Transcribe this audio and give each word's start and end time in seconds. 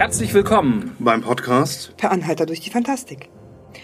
Herzlich 0.00 0.32
willkommen 0.32 0.96
beim 0.98 1.20
Podcast 1.20 1.94
Per 1.98 2.10
Anhalter 2.10 2.46
durch 2.46 2.60
die 2.60 2.70
Fantastik. 2.70 3.28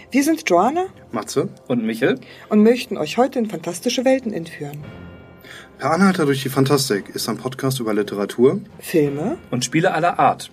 Wir 0.09 0.23
sind 0.23 0.49
Joanna 0.49 0.87
Matze 1.11 1.49
und 1.67 1.85
Michel 1.85 2.19
und 2.49 2.63
möchten 2.63 2.97
euch 2.97 3.19
heute 3.19 3.37
in 3.37 3.47
fantastische 3.47 4.03
Welten 4.03 4.33
entführen. 4.33 4.83
Per 5.77 5.91
Anhalter 5.91 6.25
durch 6.25 6.41
die 6.41 6.49
Fantastik 6.49 7.09
ist 7.09 7.29
ein 7.29 7.37
Podcast 7.37 7.79
über 7.79 7.93
Literatur, 7.93 8.59
Filme 8.79 9.37
und 9.51 9.63
Spiele 9.63 9.93
aller 9.93 10.17
Art. 10.17 10.49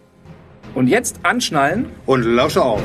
Und 0.74 0.88
jetzt 0.88 1.20
anschnallen 1.22 1.86
und 2.04 2.24
lausche 2.24 2.62
auf. 2.62 2.82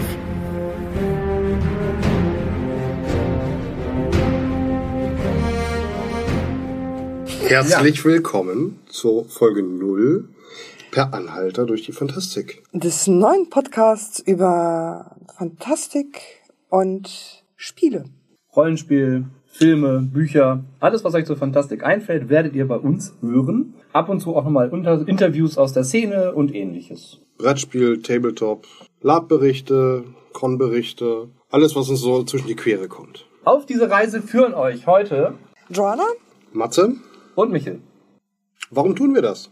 Herzlich 7.45 7.97
ja. 7.97 8.03
willkommen 8.05 8.79
zur 8.87 9.25
Folge 9.25 9.63
0 9.63 10.29
per 10.91 11.13
Anhalter 11.13 11.65
durch 11.65 11.83
die 11.83 11.91
Fantastik. 11.91 12.63
Des 12.73 13.07
neuen 13.07 13.49
Podcasts 13.49 14.19
über 14.19 15.15
Fantastik 15.37 16.21
und 16.69 17.43
Spiele. 17.55 18.05
Rollenspiel, 18.55 19.25
Filme, 19.45 20.01
Bücher, 20.01 20.63
alles, 20.79 21.03
was 21.03 21.13
euch 21.13 21.25
zur 21.25 21.37
Fantastik 21.37 21.83
einfällt, 21.83 22.29
werdet 22.29 22.55
ihr 22.55 22.67
bei 22.67 22.77
uns 22.77 23.13
hören. 23.21 23.73
Ab 23.91 24.09
und 24.09 24.19
zu 24.21 24.35
auch 24.35 24.43
nochmal 24.43 24.69
Interviews 25.07 25.57
aus 25.57 25.73
der 25.73 25.83
Szene 25.83 26.33
und 26.33 26.53
ähnliches. 26.53 27.19
Brettspiel, 27.37 28.01
Tabletop, 28.01 28.65
Labberichte, 29.01 30.03
Con-Berichte, 30.33 31.29
alles, 31.49 31.75
was 31.75 31.89
uns 31.89 32.01
so 32.01 32.23
zwischen 32.23 32.47
die 32.47 32.55
Quere 32.55 32.87
kommt. 32.87 33.25
Auf 33.43 33.65
diese 33.65 33.89
Reise 33.89 34.21
führen 34.21 34.53
euch 34.53 34.85
heute 34.87 35.33
Joanna, 35.69 36.03
Matze 36.53 36.95
und 37.35 37.51
Michel. 37.51 37.81
Warum 38.69 38.95
tun 38.95 39.15
wir 39.15 39.21
das? 39.21 39.49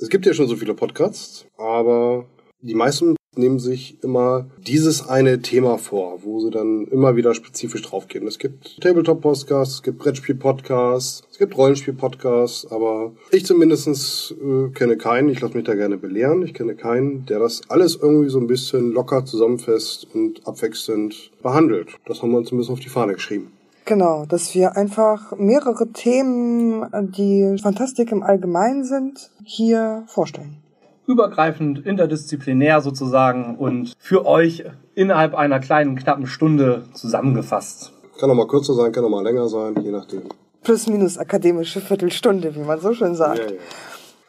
Es 0.00 0.08
gibt 0.08 0.26
ja 0.26 0.32
schon 0.32 0.46
so 0.46 0.54
viele 0.54 0.74
Podcasts, 0.74 1.44
aber 1.56 2.26
die 2.60 2.74
meisten 2.74 3.16
nehmen 3.34 3.58
sich 3.58 4.00
immer 4.04 4.48
dieses 4.64 5.08
eine 5.08 5.42
Thema 5.42 5.76
vor, 5.76 6.22
wo 6.22 6.38
sie 6.38 6.50
dann 6.50 6.86
immer 6.86 7.16
wieder 7.16 7.34
spezifisch 7.34 7.82
draufgehen. 7.82 8.24
Es 8.28 8.38
gibt 8.38 8.80
Tabletop-Podcasts, 8.80 9.74
es 9.74 9.82
gibt 9.82 9.98
Brettspiel-Podcasts, 9.98 11.24
es 11.28 11.38
gibt 11.38 11.56
Rollenspiel-Podcasts, 11.56 12.70
aber 12.70 13.12
ich 13.32 13.44
zumindest 13.44 14.34
äh, 14.40 14.68
kenne 14.72 14.96
keinen, 14.96 15.30
ich 15.30 15.40
lasse 15.40 15.56
mich 15.56 15.66
da 15.66 15.74
gerne 15.74 15.98
belehren, 15.98 16.44
ich 16.44 16.54
kenne 16.54 16.76
keinen, 16.76 17.26
der 17.26 17.40
das 17.40 17.62
alles 17.68 17.96
irgendwie 17.96 18.30
so 18.30 18.38
ein 18.38 18.46
bisschen 18.46 18.92
locker 18.92 19.24
zusammenfasst 19.24 20.06
und 20.14 20.46
abwechselnd 20.46 21.32
behandelt. 21.42 21.96
Das 22.06 22.22
haben 22.22 22.30
wir 22.30 22.38
uns 22.38 22.52
ein 22.52 22.58
bisschen 22.58 22.74
auf 22.74 22.80
die 22.80 22.88
Fahne 22.88 23.14
geschrieben. 23.14 23.50
Genau, 23.88 24.26
dass 24.26 24.54
wir 24.54 24.76
einfach 24.76 25.32
mehrere 25.38 25.88
Themen, 25.88 26.84
die 27.16 27.56
Fantastik 27.58 28.12
im 28.12 28.22
Allgemeinen 28.22 28.84
sind, 28.84 29.30
hier 29.44 30.04
vorstellen. 30.08 30.58
Übergreifend, 31.06 31.86
interdisziplinär 31.86 32.82
sozusagen 32.82 33.56
und 33.56 33.94
für 33.98 34.26
euch 34.26 34.64
innerhalb 34.94 35.34
einer 35.34 35.58
kleinen, 35.58 35.96
knappen 35.96 36.26
Stunde 36.26 36.82
zusammengefasst. 36.92 37.92
Kann 38.20 38.30
auch 38.30 38.34
mal 38.34 38.46
kürzer 38.46 38.74
sein, 38.74 38.92
kann 38.92 39.06
auch 39.06 39.08
mal 39.08 39.24
länger 39.24 39.48
sein, 39.48 39.74
je 39.82 39.90
nachdem. 39.90 40.24
Plus 40.62 40.86
minus 40.86 41.16
akademische 41.16 41.80
Viertelstunde, 41.80 42.54
wie 42.54 42.64
man 42.64 42.80
so 42.80 42.92
schön 42.92 43.14
sagt. 43.14 43.38
Ja, 43.38 43.46
ja. 43.46 43.60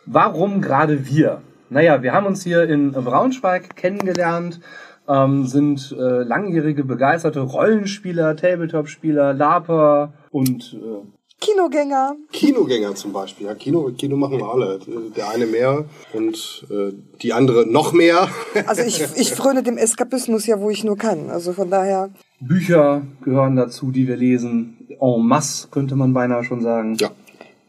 Warum 0.06 0.62
gerade 0.62 1.06
wir? 1.06 1.42
Naja, 1.70 2.02
wir 2.02 2.14
haben 2.14 2.28
uns 2.28 2.44
hier 2.44 2.64
in 2.64 2.94
Braunschweig 2.94 3.76
kennengelernt 3.76 4.62
ähm, 5.10 5.48
sind 5.48 5.96
äh, 5.98 6.24
langjährige 6.24 6.84
begeisterte 6.84 7.42
Rollenspieler, 7.42 8.36
Tabletop-Spieler, 8.36 9.34
Laper 9.34 10.14
und 10.32 10.78
äh, 10.80 11.06
Kinogänger. 11.42 12.16
Kinogänger 12.32 12.96
zum 12.96 13.14
Beispiel. 13.14 13.48
Ja, 13.48 13.56
Kino, 13.56 13.90
Kino 13.98 14.18
machen 14.18 14.38
wir 14.40 14.46
alle. 14.46 14.80
Der 15.16 15.30
eine 15.30 15.46
mehr 15.46 15.86
und 16.14 16.68
äh, 16.70 16.92
die 17.22 17.34
andere 17.34 17.66
noch 17.66 17.94
mehr. 17.94 18.28
Also 18.68 18.84
ich, 18.84 19.02
ich 19.16 19.34
fröne 19.34 19.64
dem 19.64 19.78
Eskapismus 19.78 20.46
ja, 20.46 20.60
wo 20.60 20.70
ich 20.70 20.84
nur 20.84 20.98
kann. 20.98 21.30
Also 21.30 21.54
von 21.54 21.70
daher. 21.70 22.10
Bücher 22.42 23.04
gehören 23.24 23.56
dazu, 23.56 23.92
die 23.92 24.08
wir 24.08 24.18
lesen. 24.18 24.78
En 25.00 25.26
masse, 25.26 25.70
könnte 25.70 25.96
man 25.96 26.14
beinahe 26.14 26.44
schon 26.44 26.62
sagen. 26.62 26.98
Ja. 27.00 27.10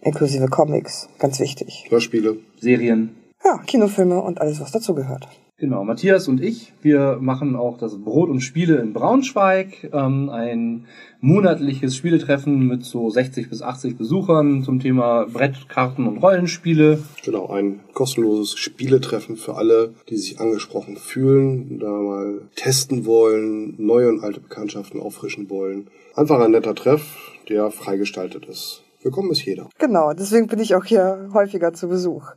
Inklusive 0.03 0.49
Comics, 0.49 1.09
ganz 1.19 1.39
wichtig. 1.39 1.87
Hörspiele. 1.91 2.39
Serien. 2.59 3.15
Ja, 3.45 3.59
Kinofilme 3.59 4.21
und 4.21 4.41
alles, 4.41 4.61
was 4.61 4.73
dazu 4.73 4.95
gehört. 4.95 5.29
Genau, 5.61 5.85
Matthias 5.85 6.27
und 6.27 6.43
ich, 6.43 6.73
wir 6.81 7.19
machen 7.21 7.55
auch 7.55 7.77
das 7.77 7.99
Brot 7.99 8.31
und 8.31 8.41
Spiele 8.41 8.77
in 8.77 8.95
Braunschweig, 8.95 9.91
ähm, 9.93 10.31
ein 10.31 10.87
monatliches 11.21 11.95
Spieletreffen 11.95 12.67
mit 12.67 12.83
so 12.83 13.11
60 13.11 13.51
bis 13.51 13.61
80 13.61 13.99
Besuchern 13.99 14.63
zum 14.63 14.81
Thema 14.81 15.27
Brettkarten 15.27 16.07
und 16.09 16.17
Rollenspiele. 16.17 17.03
Genau, 17.23 17.49
ein 17.49 17.81
kostenloses 17.93 18.59
Spieletreffen 18.59 19.37
für 19.37 19.57
alle, 19.57 19.93
die 20.09 20.17
sich 20.17 20.41
angesprochen 20.41 20.97
fühlen, 20.97 21.79
da 21.79 21.91
mal 21.91 22.41
testen 22.57 23.05
wollen, 23.05 23.75
neue 23.77 24.09
und 24.09 24.25
alte 24.25 24.41
Bekanntschaften 24.41 24.99
auffrischen 24.99 25.51
wollen. 25.51 25.89
Einfach 26.15 26.41
ein 26.41 26.53
netter 26.53 26.75
Treff, 26.75 27.35
der 27.51 27.71
freigestaltet 27.71 28.47
ist. 28.47 28.83
Willkommen 29.03 29.31
ist 29.31 29.47
jeder. 29.47 29.67
Genau, 29.79 30.13
deswegen 30.13 30.47
bin 30.47 30.59
ich 30.59 30.75
auch 30.75 30.85
hier 30.85 31.31
häufiger 31.33 31.73
zu 31.73 31.89
Besuch. 31.89 32.33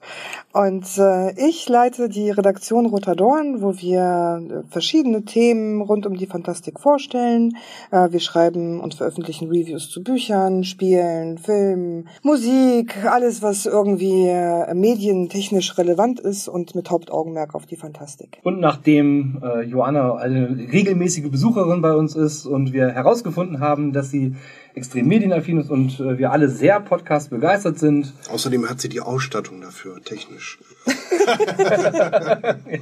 Und 0.53 0.85
äh, 0.97 1.33
ich 1.49 1.67
leite 1.67 2.07
die 2.07 2.29
Redaktion 2.29 2.85
Roter 2.85 3.17
Dorn, 3.17 3.61
wo 3.61 3.77
wir 3.81 4.41
äh, 4.49 4.71
verschiedene 4.71 5.25
Themen 5.25 5.81
rund 5.81 6.05
um 6.05 6.15
die 6.15 6.25
Fantastik 6.25 6.79
vorstellen. 6.79 7.57
Äh, 7.91 8.11
wir 8.11 8.21
schreiben 8.21 8.79
und 8.79 8.93
veröffentlichen 8.93 9.49
Reviews 9.49 9.89
zu 9.89 10.03
Büchern, 10.03 10.63
Spielen, 10.63 11.37
Filmen, 11.37 12.07
Musik, 12.21 12.95
alles, 13.03 13.41
was 13.41 13.65
irgendwie 13.65 14.27
äh, 14.29 14.73
medientechnisch 14.73 15.77
relevant 15.77 16.21
ist 16.21 16.47
und 16.47 16.75
mit 16.75 16.89
Hauptaugenmerk 16.89 17.55
auf 17.55 17.65
die 17.65 17.75
Fantastik. 17.75 18.39
Und 18.43 18.61
nachdem 18.61 19.41
äh, 19.43 19.63
Joanna 19.63 20.15
eine 20.15 20.47
regelmäßige 20.71 21.29
Besucherin 21.29 21.81
bei 21.81 21.93
uns 21.93 22.15
ist 22.15 22.45
und 22.45 22.71
wir 22.71 22.87
herausgefunden 22.87 23.59
haben, 23.59 23.91
dass 23.91 24.11
sie 24.11 24.35
extrem 24.75 25.07
medienaffin 25.07 25.59
ist 25.59 25.69
und 25.69 25.99
äh, 25.99 26.17
wir 26.17 26.31
alle 26.31 26.49
sehr 26.49 26.79
Podcast 26.79 27.29
begeistert 27.29 27.77
sind. 27.79 28.13
Außerdem 28.31 28.69
hat 28.69 28.81
sie 28.81 28.89
die 28.89 29.01
Ausstattung 29.01 29.61
dafür, 29.61 30.01
technisch. 30.03 30.59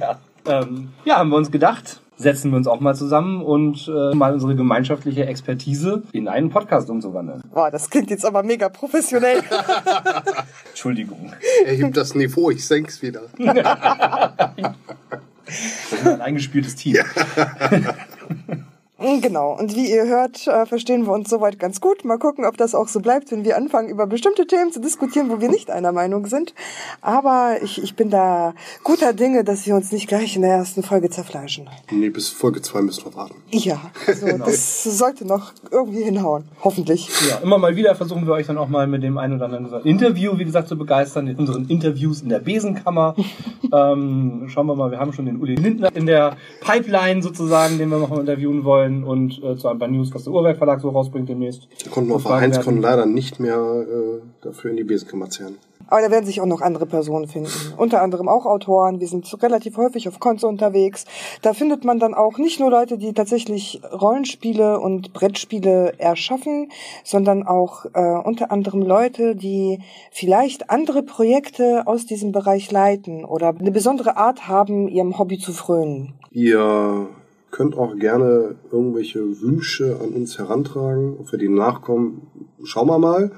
ja. 0.00 0.18
Ähm, 0.46 0.88
ja, 1.04 1.18
haben 1.18 1.30
wir 1.30 1.36
uns 1.36 1.50
gedacht, 1.50 2.00
setzen 2.16 2.50
wir 2.50 2.56
uns 2.56 2.66
auch 2.66 2.80
mal 2.80 2.94
zusammen 2.94 3.42
und 3.42 3.88
äh, 3.88 4.14
mal 4.14 4.32
unsere 4.32 4.56
gemeinschaftliche 4.56 5.26
Expertise 5.26 6.02
in 6.12 6.28
einen 6.28 6.50
Podcast 6.50 6.88
umzuwandeln. 6.90 7.42
Boah, 7.52 7.70
das 7.70 7.90
klingt 7.90 8.10
jetzt 8.10 8.24
aber 8.24 8.42
mega 8.42 8.68
professionell. 8.68 9.42
Entschuldigung. 10.70 11.32
Er 11.64 11.74
hebt 11.74 11.96
das 11.96 12.14
Niveau, 12.14 12.50
ich 12.50 12.66
senk's 12.66 13.02
wieder. 13.02 13.22
das 13.38 13.54
ist 15.92 16.06
ein 16.06 16.20
eingespieltes 16.20 16.74
Team. 16.76 16.98
Mm, 19.12 19.20
genau. 19.20 19.56
Und 19.58 19.74
wie 19.74 19.90
ihr 19.90 20.06
hört, 20.06 20.46
äh, 20.46 20.66
verstehen 20.66 21.06
wir 21.06 21.12
uns 21.12 21.28
soweit 21.30 21.58
ganz 21.58 21.80
gut. 21.80 22.04
Mal 22.04 22.18
gucken, 22.18 22.44
ob 22.44 22.56
das 22.56 22.74
auch 22.74 22.88
so 22.88 23.00
bleibt, 23.00 23.30
wenn 23.30 23.44
wir 23.44 23.56
anfangen, 23.56 23.88
über 23.88 24.06
bestimmte 24.06 24.46
Themen 24.46 24.72
zu 24.72 24.80
diskutieren, 24.80 25.30
wo 25.30 25.40
wir 25.40 25.48
nicht 25.48 25.70
einer 25.70 25.92
Meinung 25.92 26.26
sind. 26.26 26.54
Aber 27.00 27.56
ich, 27.62 27.82
ich 27.82 27.94
bin 27.94 28.10
da 28.10 28.54
guter 28.82 29.12
Dinge, 29.12 29.44
dass 29.44 29.66
wir 29.66 29.74
uns 29.74 29.92
nicht 29.92 30.08
gleich 30.08 30.36
in 30.36 30.42
der 30.42 30.52
ersten 30.52 30.82
Folge 30.82 31.10
zerfleischen. 31.10 31.68
Nee, 31.90 32.10
bis 32.10 32.28
Folge 32.28 32.62
zwei 32.62 32.82
müssen 32.82 33.04
wir 33.04 33.14
warten. 33.14 33.34
Ja, 33.50 33.90
also 34.06 34.26
genau. 34.26 34.44
das 34.44 34.84
sollte 34.84 35.26
noch 35.26 35.52
irgendwie 35.70 36.02
hinhauen. 36.02 36.44
Hoffentlich. 36.62 37.08
Ja, 37.28 37.38
immer 37.38 37.58
mal 37.58 37.76
wieder 37.76 37.94
versuchen 37.94 38.26
wir 38.26 38.34
euch 38.34 38.46
dann 38.46 38.58
auch 38.58 38.68
mal 38.68 38.86
mit 38.86 39.02
dem 39.02 39.18
einen 39.18 39.34
oder 39.34 39.46
anderen 39.46 39.84
Interview, 39.84 40.38
wie 40.38 40.44
gesagt, 40.44 40.68
zu 40.68 40.76
begeistern. 40.76 41.26
In 41.26 41.36
unseren 41.36 41.66
Interviews 41.68 42.22
in 42.22 42.28
der 42.28 42.40
Besenkammer. 42.40 43.14
ähm, 43.72 44.48
schauen 44.48 44.66
wir 44.66 44.74
mal, 44.74 44.90
wir 44.90 44.98
haben 44.98 45.12
schon 45.12 45.26
den 45.26 45.40
Uli 45.40 45.54
Lindner 45.54 45.94
in 45.94 46.06
der 46.06 46.36
Pipeline 46.60 47.22
sozusagen, 47.22 47.78
den 47.78 47.88
wir 47.90 47.98
noch 47.98 48.08
mal 48.08 48.20
interviewen 48.20 48.64
wollen 48.64 49.01
und 49.04 49.42
äh, 49.42 49.56
zu 49.56 49.68
ein 49.68 49.78
paar 49.78 49.88
News, 49.88 50.14
was 50.14 50.24
der 50.24 50.32
Urwerk 50.32 50.58
Verlag 50.58 50.80
so 50.80 50.90
rausbringt 50.90 51.28
demnächst. 51.28 51.68
Da 51.84 51.90
konnten 51.90 52.10
wir 52.10 52.16
auf 52.16 52.28
Heinz 52.28 52.58
leider 52.64 53.06
nicht 53.06 53.40
mehr 53.40 53.56
äh, 53.56 54.20
dafür 54.42 54.70
in 54.70 54.76
die 54.76 54.84
Besenkammer 54.84 55.28
zählen. 55.30 55.56
Aber 55.92 56.00
da 56.00 56.10
werden 56.10 56.24
sich 56.24 56.40
auch 56.40 56.46
noch 56.46 56.62
andere 56.62 56.86
Personen 56.86 57.28
finden. 57.28 57.50
Unter 57.76 58.00
anderem 58.00 58.26
auch 58.26 58.46
Autoren. 58.46 59.00
Wir 59.00 59.08
sind 59.08 59.30
relativ 59.42 59.76
häufig 59.76 60.08
auf 60.08 60.20
Cons 60.20 60.42
unterwegs. 60.42 61.04
Da 61.42 61.52
findet 61.52 61.84
man 61.84 61.98
dann 61.98 62.14
auch 62.14 62.38
nicht 62.38 62.60
nur 62.60 62.70
Leute, 62.70 62.96
die 62.96 63.12
tatsächlich 63.12 63.82
Rollenspiele 63.92 64.80
und 64.80 65.12
Brettspiele 65.12 65.98
erschaffen, 65.98 66.70
sondern 67.04 67.46
auch 67.46 67.84
äh, 67.92 68.00
unter 68.24 68.50
anderem 68.50 68.80
Leute, 68.80 69.36
die 69.36 69.80
vielleicht 70.10 70.70
andere 70.70 71.02
Projekte 71.02 71.82
aus 71.86 72.06
diesem 72.06 72.32
Bereich 72.32 72.70
leiten 72.70 73.26
oder 73.26 73.48
eine 73.48 73.70
besondere 73.70 74.16
Art 74.16 74.48
haben, 74.48 74.88
ihrem 74.88 75.18
Hobby 75.18 75.38
zu 75.38 75.52
frönen. 75.52 76.14
Ihr 76.30 77.08
könnt 77.52 77.78
auch 77.78 77.96
gerne 77.96 78.56
irgendwelche 78.72 79.20
Wünsche 79.40 79.98
an 80.02 80.08
uns 80.08 80.38
herantragen, 80.38 81.16
ob 81.20 81.30
wir 81.30 81.50
nachkommen, 81.50 82.26
schauen 82.64 82.88
wir 82.88 82.98
mal. 82.98 83.30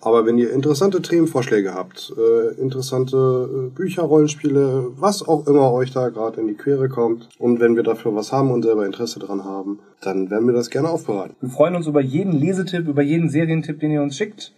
Aber 0.00 0.24
wenn 0.24 0.38
ihr 0.38 0.52
interessante 0.52 1.02
Themenvorschläge 1.02 1.74
habt, 1.74 2.14
äh, 2.16 2.60
interessante 2.60 3.16
äh, 3.16 3.74
Bücher, 3.74 4.02
Rollenspiele, 4.02 4.92
was 4.96 5.26
auch 5.26 5.48
immer 5.48 5.72
euch 5.72 5.90
da 5.90 6.10
gerade 6.10 6.40
in 6.40 6.46
die 6.46 6.54
Quere 6.54 6.88
kommt, 6.88 7.28
und 7.38 7.58
wenn 7.58 7.74
wir 7.74 7.82
dafür 7.82 8.14
was 8.14 8.30
haben 8.30 8.52
und 8.52 8.62
selber 8.62 8.86
Interesse 8.86 9.18
dran 9.18 9.44
haben, 9.44 9.80
dann 10.00 10.30
werden 10.30 10.46
wir 10.46 10.54
das 10.54 10.70
gerne 10.70 10.90
aufbereiten. 10.90 11.34
Wir 11.40 11.50
freuen 11.50 11.74
uns 11.74 11.88
über 11.88 12.00
jeden 12.00 12.32
Lesetipp, 12.32 12.86
über 12.86 13.02
jeden 13.02 13.28
Serientipp, 13.28 13.80
den 13.80 13.90
ihr 13.90 14.02
uns 14.02 14.16
schickt. 14.16 14.52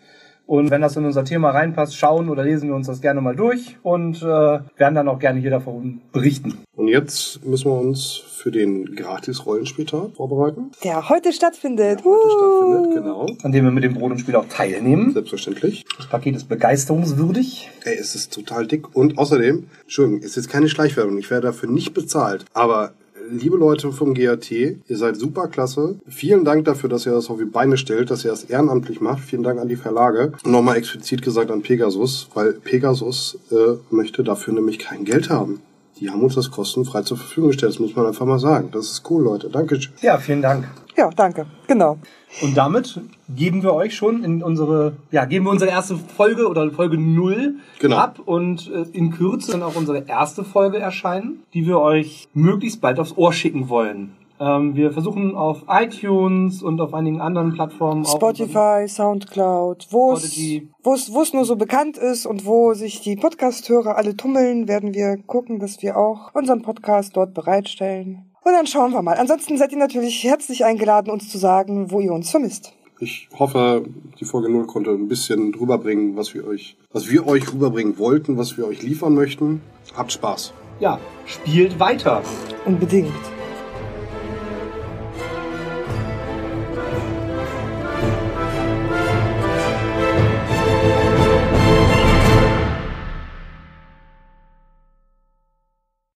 Und 0.48 0.70
wenn 0.70 0.80
das 0.80 0.96
in 0.96 1.04
unser 1.04 1.26
Thema 1.26 1.50
reinpasst, 1.50 1.94
schauen 1.94 2.30
oder 2.30 2.42
lesen 2.42 2.70
wir 2.70 2.74
uns 2.74 2.86
das 2.86 3.02
gerne 3.02 3.20
mal 3.20 3.36
durch 3.36 3.76
und 3.82 4.22
äh, 4.22 4.24
werden 4.24 4.94
dann 4.94 5.06
auch 5.06 5.18
gerne 5.18 5.40
hier 5.40 5.50
davon 5.50 6.00
berichten. 6.10 6.56
Und 6.74 6.88
jetzt 6.88 7.44
müssen 7.44 7.66
wir 7.70 7.78
uns 7.78 8.14
für 8.14 8.50
den 8.50 8.96
Gratis-Rollenspieltag 8.96 10.12
vorbereiten. 10.16 10.70
Der 10.82 11.10
heute 11.10 11.34
stattfindet. 11.34 12.02
Heute 12.02 12.08
Uh. 12.08 12.30
stattfindet, 12.30 12.94
genau. 12.94 13.26
An 13.42 13.52
dem 13.52 13.64
wir 13.66 13.72
mit 13.72 13.84
dem 13.84 13.92
Brot 13.92 14.10
und 14.12 14.20
Spiel 14.20 14.36
auch 14.36 14.46
teilnehmen. 14.48 15.12
Selbstverständlich. 15.12 15.84
Das 15.98 16.06
Paket 16.06 16.36
ist 16.36 16.48
begeisterungswürdig. 16.48 17.70
Ey, 17.84 17.96
es 17.98 18.14
ist 18.14 18.32
total 18.32 18.66
dick. 18.66 18.96
Und 18.96 19.18
außerdem, 19.18 19.66
Entschuldigung, 19.82 20.22
ist 20.22 20.36
jetzt 20.36 20.48
keine 20.48 20.70
Schleichwerbung. 20.70 21.18
Ich 21.18 21.30
werde 21.30 21.48
dafür 21.48 21.68
nicht 21.68 21.92
bezahlt. 21.92 22.46
Aber 22.54 22.92
liebe 23.30 23.56
Leute 23.56 23.92
vom 23.92 24.14
GAT, 24.14 24.50
ihr 24.50 24.76
seid 24.88 25.16
super 25.16 25.48
klasse. 25.48 25.96
Vielen 26.08 26.44
Dank 26.44 26.64
dafür, 26.64 26.88
dass 26.88 27.06
ihr 27.06 27.12
das 27.12 27.30
auf 27.30 27.38
die 27.38 27.44
Beine 27.44 27.76
stellt, 27.76 28.10
dass 28.10 28.24
ihr 28.24 28.30
das 28.30 28.44
ehrenamtlich 28.44 29.00
macht. 29.00 29.20
Vielen 29.20 29.42
Dank 29.42 29.60
an 29.60 29.68
die 29.68 29.76
Verlage. 29.76 30.32
Nochmal 30.44 30.76
explizit 30.76 31.22
gesagt 31.22 31.50
an 31.50 31.62
Pegasus, 31.62 32.28
weil 32.34 32.52
Pegasus 32.52 33.38
äh, 33.50 33.76
möchte 33.90 34.24
dafür 34.24 34.54
nämlich 34.54 34.78
kein 34.78 35.04
Geld 35.04 35.30
haben. 35.30 35.60
Die 36.00 36.10
haben 36.10 36.22
uns 36.22 36.36
das 36.36 36.50
kostenfrei 36.50 37.02
zur 37.02 37.16
Verfügung 37.16 37.50
gestellt. 37.50 37.72
Das 37.72 37.80
muss 37.80 37.96
man 37.96 38.06
einfach 38.06 38.26
mal 38.26 38.38
sagen. 38.38 38.68
Das 38.72 38.90
ist 38.90 39.10
cool, 39.10 39.24
Leute. 39.24 39.48
Dankeschön. 39.50 39.92
Ja, 40.00 40.18
vielen 40.18 40.42
Dank. 40.42 40.68
Ja, 40.98 41.10
danke. 41.14 41.46
Genau. 41.68 41.96
Und 42.42 42.56
damit 42.56 43.00
geben 43.28 43.62
wir 43.62 43.72
euch 43.72 43.94
schon 43.94 44.24
in 44.24 44.42
unsere, 44.42 44.96
ja, 45.12 45.26
geben 45.26 45.44
wir 45.44 45.52
unsere 45.52 45.70
erste 45.70 45.96
Folge 45.96 46.48
oder 46.48 46.68
Folge 46.72 46.98
null 46.98 47.54
Genau. 47.78 47.96
ab 47.96 48.18
und 48.24 48.68
äh, 48.68 48.82
in 48.92 49.12
Kürze 49.12 49.52
dann 49.52 49.62
auch 49.62 49.76
unsere 49.76 50.08
erste 50.08 50.42
Folge 50.42 50.78
erscheinen, 50.78 51.44
die 51.54 51.68
wir 51.68 51.78
euch 51.78 52.26
möglichst 52.34 52.80
bald 52.80 52.98
aufs 52.98 53.16
Ohr 53.16 53.32
schicken 53.32 53.68
wollen. 53.68 54.16
Ähm, 54.40 54.74
wir 54.74 54.92
versuchen 54.92 55.36
auf 55.36 55.64
iTunes 55.68 56.62
und 56.62 56.80
auf 56.80 56.94
einigen 56.94 57.20
anderen 57.20 57.54
Plattformen 57.54 58.04
Spotify, 58.04 58.86
Soundcloud, 58.88 59.86
wo 59.90 60.12
es 60.14 61.32
nur 61.32 61.44
so 61.44 61.56
bekannt 61.56 61.96
ist 61.96 62.26
und 62.26 62.44
wo 62.44 62.74
sich 62.74 63.00
die 63.02 63.16
Podcast-Hörer 63.16 63.96
alle 63.96 64.16
tummeln, 64.16 64.66
werden 64.66 64.94
wir 64.94 65.16
gucken, 65.26 65.60
dass 65.60 65.80
wir 65.82 65.96
auch 65.96 66.34
unseren 66.34 66.62
Podcast 66.62 67.16
dort 67.16 67.34
bereitstellen. 67.34 68.27
Und 68.48 68.54
dann 68.54 68.66
schauen 68.66 68.92
wir 68.92 69.02
mal. 69.02 69.18
Ansonsten 69.18 69.58
seid 69.58 69.72
ihr 69.72 69.78
natürlich 69.78 70.24
herzlich 70.24 70.64
eingeladen, 70.64 71.10
uns 71.10 71.28
zu 71.28 71.36
sagen, 71.36 71.90
wo 71.90 72.00
ihr 72.00 72.14
uns 72.14 72.30
vermisst. 72.30 72.72
Ich 72.98 73.28
hoffe, 73.38 73.84
die 74.18 74.24
Folge 74.24 74.48
0 74.48 74.66
konnte 74.66 74.90
ein 74.90 75.06
bisschen 75.06 75.54
rüberbringen, 75.54 76.16
was 76.16 76.32
wir 76.32 76.46
euch, 76.46 76.74
was 76.90 77.10
wir 77.10 77.26
euch 77.26 77.52
rüberbringen 77.52 77.98
wollten, 77.98 78.38
was 78.38 78.56
wir 78.56 78.66
euch 78.66 78.82
liefern 78.82 79.14
möchten. 79.14 79.60
Habt 79.94 80.12
Spaß. 80.12 80.54
Ja, 80.80 80.98
spielt 81.26 81.78
weiter. 81.78 82.22
Unbedingt. 82.64 83.12